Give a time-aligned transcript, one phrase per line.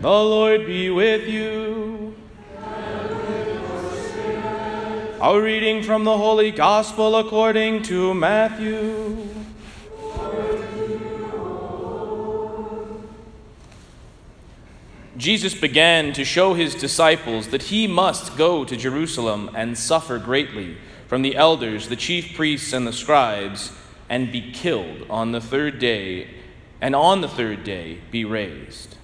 [0.00, 2.14] The Lord be with you.
[5.20, 9.28] Our reading from the Holy Gospel according to Matthew.
[15.18, 20.78] Jesus began to show his disciples that he must go to Jerusalem and suffer greatly
[21.08, 23.70] from the elders, the chief priests, and the scribes,
[24.08, 26.28] and be killed on the third day,
[26.80, 28.96] and on the third day be raised.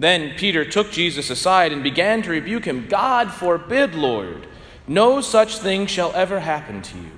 [0.00, 2.86] Then Peter took Jesus aside and began to rebuke him.
[2.88, 4.46] God forbid, Lord,
[4.88, 7.10] no such thing shall ever happen to you.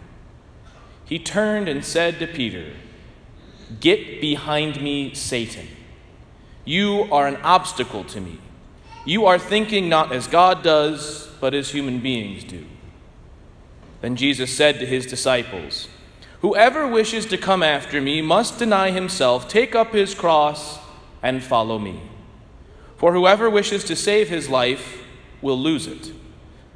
[1.05, 2.73] He turned and said to Peter,
[3.79, 5.69] Get behind me, Satan.
[6.65, 8.41] You are an obstacle to me.
[9.05, 12.66] You are thinking not as God does, but as human beings do.
[14.01, 15.87] Then Jesus said to his disciples,
[16.41, 20.80] Whoever wishes to come after me must deny himself, take up his cross,
[21.23, 22.01] and follow me.
[23.02, 25.02] For whoever wishes to save his life
[25.41, 26.13] will lose it,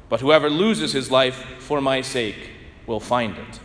[0.09, 2.49] but whoever loses his life for my sake
[2.85, 3.61] will find it.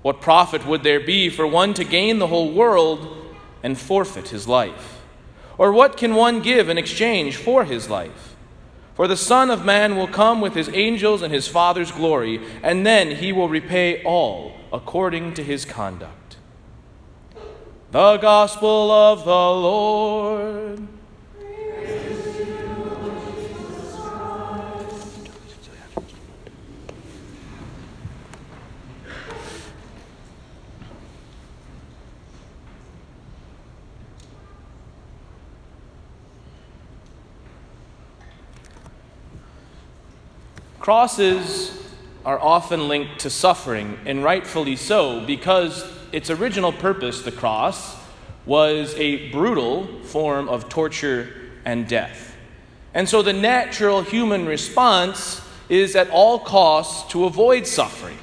[0.00, 4.48] What profit would there be for one to gain the whole world and forfeit his
[4.48, 5.02] life?
[5.58, 8.34] Or what can one give in exchange for his life?
[8.94, 12.86] For the Son of Man will come with his angels and his Father's glory, and
[12.86, 16.38] then he will repay all according to his conduct.
[17.90, 20.88] The Gospel of the Lord.
[40.88, 41.78] Crosses
[42.24, 47.94] are often linked to suffering, and rightfully so, because its original purpose, the cross,
[48.46, 51.30] was a brutal form of torture
[51.66, 52.34] and death.
[52.94, 58.16] And so the natural human response is at all costs to avoid suffering,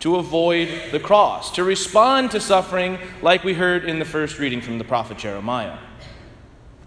[0.00, 4.60] to avoid the cross, to respond to suffering like we heard in the first reading
[4.60, 5.78] from the prophet Jeremiah.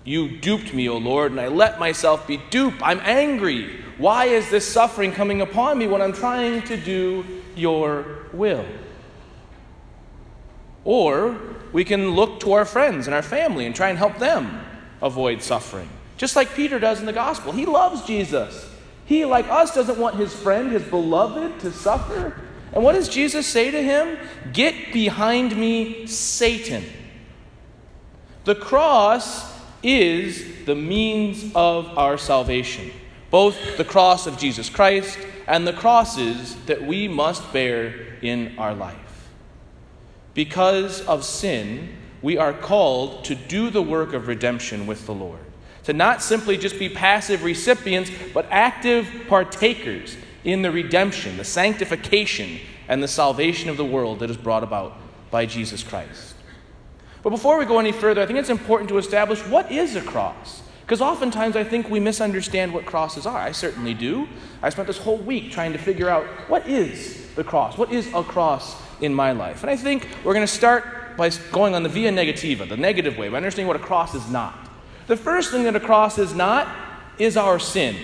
[0.04, 2.82] You duped me, O Lord, and I let myself be duped.
[2.82, 3.70] I'm angry.
[4.02, 7.24] Why is this suffering coming upon me when I'm trying to do
[7.56, 8.66] your will?
[10.84, 11.40] Or
[11.72, 14.60] we can look to our friends and our family and try and help them
[15.04, 15.88] avoid suffering.
[16.18, 17.52] Just like Peter does in the gospel.
[17.52, 18.68] He loves Jesus.
[19.06, 22.42] He, like us, doesn't want his friend, his beloved, to suffer.
[22.74, 24.18] And what does Jesus say to him?
[24.52, 26.86] Get behind me, Satan.
[28.46, 32.90] The cross is the means of our salvation,
[33.32, 38.76] both the cross of Jesus Christ and the crosses that we must bear in our
[38.76, 39.30] life.
[40.34, 41.90] Because of sin,
[42.22, 45.40] we are called to do the work of redemption with the Lord,
[45.86, 52.60] to not simply just be passive recipients, but active partakers in the redemption, the sanctification,
[52.88, 54.98] and the salvation of the world that is brought about
[55.32, 56.36] by Jesus Christ.
[57.24, 60.02] But before we go any further, I think it's important to establish what is a
[60.02, 60.62] cross.
[60.92, 63.38] Because oftentimes I think we misunderstand what crosses are.
[63.38, 64.28] I certainly do.
[64.62, 67.78] I spent this whole week trying to figure out what is the cross?
[67.78, 69.62] What is a cross in my life?
[69.62, 73.18] And I think we're going to start by going on the via negativa, the negative
[73.18, 74.70] way, by understanding what a cross is not.
[75.08, 76.68] The first thing that a cross is not
[77.18, 77.96] is our sin.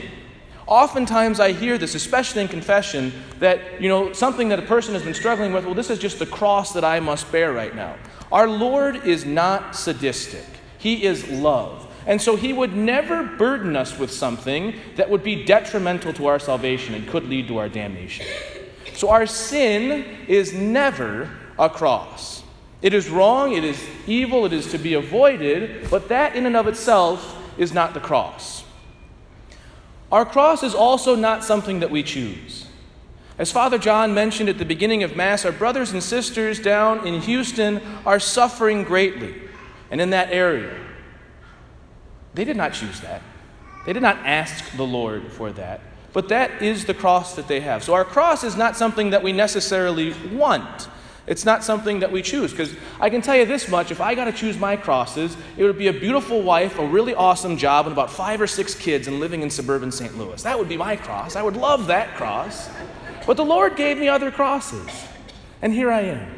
[0.66, 5.04] Oftentimes I hear this, especially in confession, that, you know, something that a person has
[5.04, 7.98] been struggling with, well, this is just the cross that I must bear right now.
[8.32, 10.46] Our Lord is not sadistic,
[10.78, 11.87] He is love.
[12.08, 16.40] And so He would never burden us with something that would be detrimental to our
[16.40, 18.26] salvation and could lead to our damnation.
[18.96, 21.30] So our sin is never
[21.60, 22.42] a cross.
[22.82, 26.56] It is wrong, it is evil, it is to be avoided, but that in and
[26.56, 28.64] of itself is not the cross.
[30.12, 32.68] Our cross is also not something that we choose.
[33.38, 37.22] As Father John mentioned at the beginning of Mass, our brothers and sisters down in
[37.22, 39.36] Houston are suffering greatly
[39.92, 40.87] and in that area.
[42.38, 43.24] They did not choose that.
[43.88, 45.82] They did not ask the Lord for that.
[46.14, 47.84] But that is the cross that they have.
[47.84, 50.88] So our cross is not something that we necessarily want.
[51.26, 52.52] It's not something that we choose.
[52.52, 55.64] Because I can tell you this much if I got to choose my crosses, it
[55.64, 59.08] would be a beautiful wife, a really awesome job, and about five or six kids
[59.08, 60.16] and living in suburban St.
[60.16, 60.44] Louis.
[60.44, 61.36] That would be my cross.
[61.36, 62.70] I would love that cross.
[63.26, 64.88] But the Lord gave me other crosses,
[65.64, 66.32] and here I am.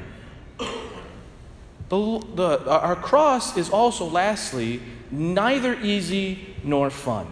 [1.89, 4.81] The, the, our cross is also, lastly,
[5.11, 7.27] neither easy nor fun.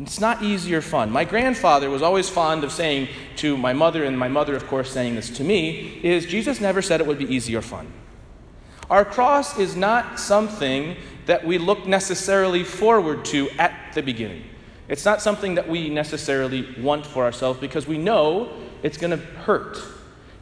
[0.00, 1.10] It's not easy or fun.
[1.10, 4.90] My grandfather was always fond of saying to my mother, and my mother, of course,
[4.90, 7.90] saying this to me, is Jesus never said it would be easy or fun.
[8.90, 14.44] Our cross is not something that we look necessarily forward to at the beginning.
[14.88, 18.52] It's not something that we necessarily want for ourselves because we know
[18.82, 19.78] it's going to hurt.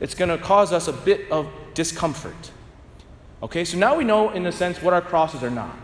[0.01, 2.51] It's going to cause us a bit of discomfort.
[3.45, 5.77] Okay, so now we know, in a sense, what our crosses are not.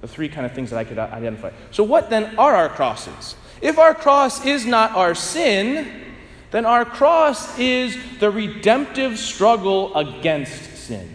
[0.00, 1.52] The three kind of things that I could uh, identify.
[1.70, 3.36] So, what then are our crosses?
[3.62, 6.02] If our cross is not our sin,
[6.50, 11.14] then our cross is the redemptive struggle against sin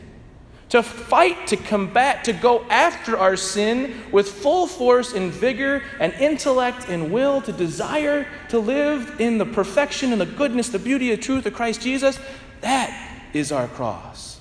[0.70, 6.14] to fight, to combat, to go after our sin with full force and vigor and
[6.14, 11.10] intellect and will, to desire to live in the perfection and the goodness, the beauty,
[11.10, 12.18] the truth of Christ Jesus,
[12.62, 14.41] that is our cross.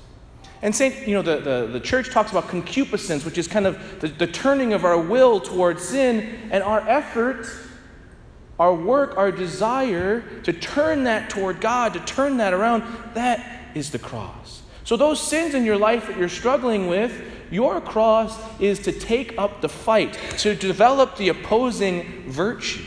[0.63, 4.01] And Saint, you know, the, the, the church talks about concupiscence, which is kind of
[4.01, 7.47] the, the turning of our will towards sin, and our effort,
[8.59, 12.83] our work, our desire to turn that toward God, to turn that around,
[13.15, 14.63] that is the cross.
[14.85, 19.39] So, those sins in your life that you're struggling with, your cross is to take
[19.39, 22.85] up the fight, to develop the opposing virtue.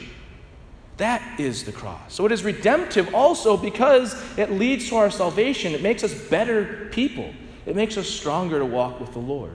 [0.97, 2.13] That is the cross.
[2.13, 5.73] So, it is redemptive also because it leads to our salvation.
[5.73, 7.33] It makes us better people,
[7.65, 9.53] it makes us stronger to walk with the Lord.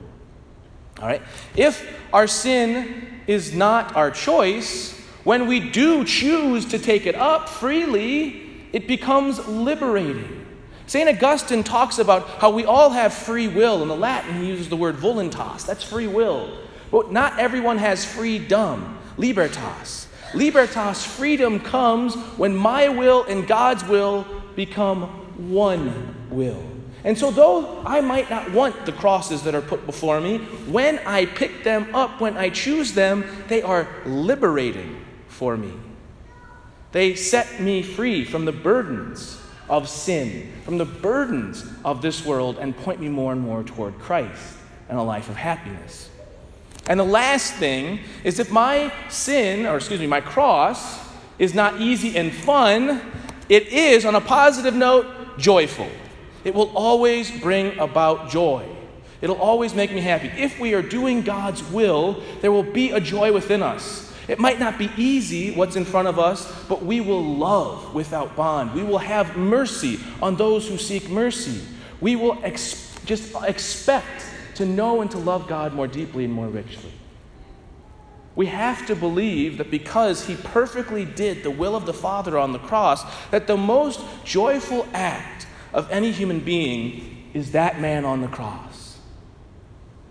[1.00, 1.22] All right?
[1.56, 7.48] If our sin is not our choice, when we do choose to take it up
[7.48, 10.46] freely, it becomes liberating.
[10.86, 11.08] St.
[11.08, 13.82] Augustine talks about how we all have free will.
[13.82, 15.66] In the Latin, he uses the word voluntas.
[15.66, 16.58] That's free will.
[16.90, 18.98] But not everyone has freedom.
[19.18, 20.08] Libertas.
[20.34, 24.26] Libertas, freedom comes when my will and God's will
[24.56, 25.02] become
[25.50, 26.77] one will.
[27.08, 30.98] And so, though I might not want the crosses that are put before me, when
[31.06, 35.72] I pick them up, when I choose them, they are liberating for me.
[36.92, 39.40] They set me free from the burdens
[39.70, 43.98] of sin, from the burdens of this world, and point me more and more toward
[43.98, 44.58] Christ
[44.90, 46.10] and a life of happiness.
[46.88, 51.08] And the last thing is if my sin, or excuse me, my cross,
[51.38, 53.00] is not easy and fun,
[53.48, 55.88] it is, on a positive note, joyful.
[56.44, 58.66] It will always bring about joy.
[59.20, 60.28] It'll always make me happy.
[60.28, 64.12] If we are doing God's will, there will be a joy within us.
[64.28, 68.36] It might not be easy what's in front of us, but we will love without
[68.36, 68.74] bond.
[68.74, 71.62] We will have mercy on those who seek mercy.
[72.00, 74.26] We will ex- just expect
[74.56, 76.92] to know and to love God more deeply and more richly.
[78.36, 82.52] We have to believe that because he perfectly did the will of the Father on
[82.52, 88.20] the cross, that the most joyful act of any human being is that man on
[88.20, 88.98] the cross.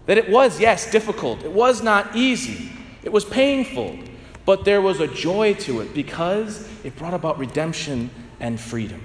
[0.05, 1.43] That it was, yes, difficult.
[1.43, 2.71] It was not easy.
[3.03, 3.99] It was painful,
[4.45, 8.09] but there was a joy to it because it brought about redemption
[8.39, 9.01] and freedom.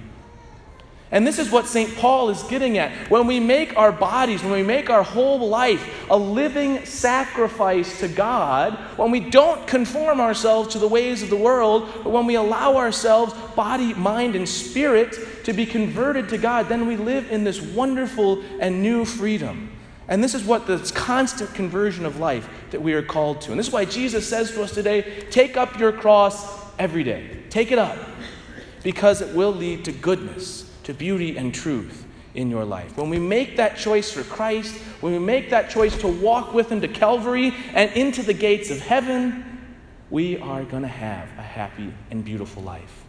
[1.13, 1.95] And this is what St.
[1.97, 3.11] Paul is getting at.
[3.11, 8.09] When we make our bodies, when we make our whole life a living sacrifice to
[8.09, 12.37] God, when we don't conform ourselves to the ways of the world, but when we
[12.37, 15.15] allow ourselves, body, mind, and spirit,
[15.45, 19.71] to be converted to God, then we live in this wonderful and new freedom.
[20.09, 23.51] And this is what this constant conversion of life that we are called to.
[23.51, 27.43] And this is why Jesus says to us today take up your cross every day.
[27.51, 27.99] Take it up
[28.83, 32.97] because it will lead to goodness, to beauty and truth in your life.
[32.97, 36.71] When we make that choice for Christ, when we make that choice to walk with
[36.71, 39.45] Him to Calvary and into the gates of heaven,
[40.11, 43.05] we are going to have a happy and beautiful life.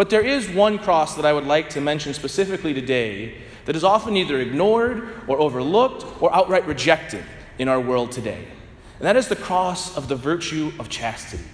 [0.00, 3.34] But there is one cross that I would like to mention specifically today
[3.66, 7.22] that is often either ignored or overlooked or outright rejected
[7.58, 8.46] in our world today.
[8.98, 11.44] And that is the cross of the virtue of chastity.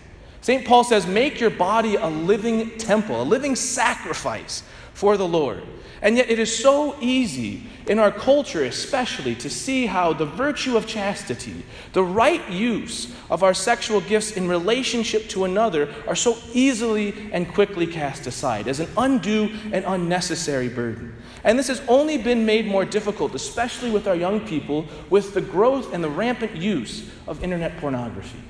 [0.42, 0.64] St.
[0.64, 4.62] Paul says, Make your body a living temple, a living sacrifice
[4.96, 5.62] for the Lord.
[6.00, 10.74] And yet, it is so easy in our culture, especially, to see how the virtue
[10.76, 16.38] of chastity, the right use of our sexual gifts in relationship to another, are so
[16.54, 21.14] easily and quickly cast aside as an undue and unnecessary burden.
[21.44, 25.42] And this has only been made more difficult, especially with our young people, with the
[25.42, 28.40] growth and the rampant use of internet pornography.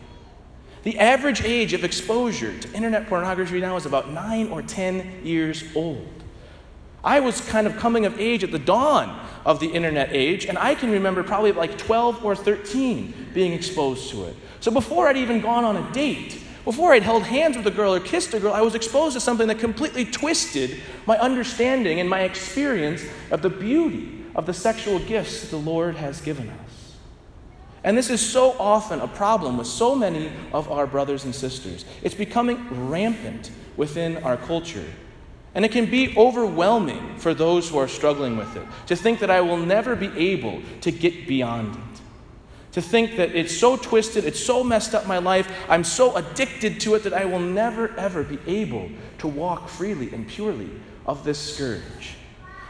[0.85, 5.65] The average age of exposure to internet pornography now is about nine or 10 years
[5.75, 6.07] old.
[7.07, 10.59] I was kind of coming of age at the dawn of the internet age, and
[10.59, 14.37] I can remember probably like 12 or 13 being exposed to it.
[14.59, 17.95] So before I'd even gone on a date, before I'd held hands with a girl
[17.95, 22.11] or kissed a girl, I was exposed to something that completely twisted my understanding and
[22.11, 26.97] my experience of the beauty of the sexual gifts that the Lord has given us.
[27.85, 31.85] And this is so often a problem with so many of our brothers and sisters.
[32.03, 34.85] It's becoming rampant within our culture
[35.57, 39.31] And it can be overwhelming for those who are struggling with it to think that
[39.31, 42.01] I will never be able to get beyond it.
[42.73, 46.79] To think that it's so twisted, it's so messed up my life, I'm so addicted
[46.81, 50.69] to it that I will never, ever be able to walk freely and purely
[51.07, 52.17] of this scourge.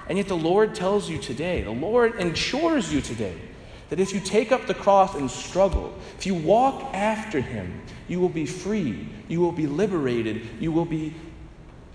[0.09, 3.35] And yet the Lord tells you today, the Lord ensures you today,
[3.89, 8.21] that if you take up the cross and struggle, if you walk after Him, you
[8.21, 11.15] will be free, you will be liberated, you will be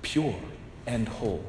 [0.02, 0.36] pure
[0.86, 1.44] and whole.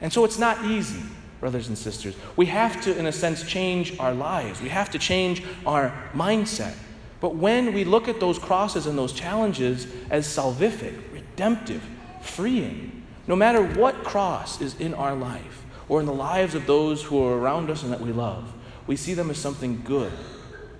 [0.00, 1.02] And so it's not easy,
[1.40, 2.14] brothers and sisters.
[2.36, 6.74] We have to, in a sense, change our lives, we have to change our mindset.
[7.20, 11.82] But when we look at those crosses and those challenges as salvific, redemptive,
[12.20, 17.04] freeing, no matter what cross is in our life or in the lives of those
[17.04, 18.52] who are around us and that we love,
[18.88, 20.12] we see them as something good,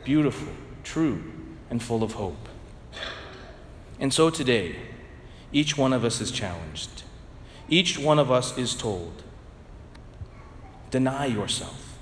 [0.03, 0.53] beautiful,
[0.83, 1.23] true,
[1.71, 2.49] and full of hope.
[4.01, 4.75] And so today,
[5.53, 7.05] each one of us is challenged.
[7.69, 9.23] Each one of us is told
[10.91, 11.99] deny yourself,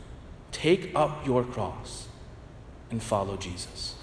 [0.50, 2.08] take up your cross,
[2.90, 3.94] and follow Jesus.